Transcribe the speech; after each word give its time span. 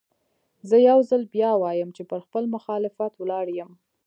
زه 0.69 0.75
يو 0.89 0.99
ځل 1.09 1.21
بيا 1.35 1.51
وايم 1.61 1.89
چې 1.97 2.03
پر 2.09 2.19
خپل 2.25 2.43
مخالفت 2.55 3.13
ولاړ 3.17 3.45
يم. 3.59 3.71